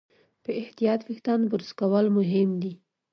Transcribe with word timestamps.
په 0.43 0.51
احتیاط 0.61 1.01
وېښتيان 1.03 1.41
برس 1.51 1.69
کول 1.79 2.05
مهم 2.17 2.49
دي. 2.61 2.73